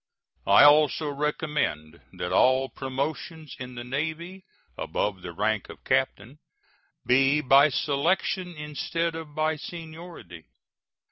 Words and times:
I 0.47 0.63
also 0.63 1.09
recommend 1.11 2.01
that 2.13 2.31
all 2.31 2.69
promotions 2.69 3.55
in 3.59 3.75
the 3.75 3.83
Navy 3.83 4.43
above 4.75 5.21
the 5.21 5.31
rank 5.31 5.69
of 5.69 5.83
captain 5.83 6.39
be 7.05 7.39
by 7.39 7.69
selection 7.69 8.55
instead 8.57 9.13
of 9.13 9.35
by 9.35 9.57
seniority. 9.57 10.45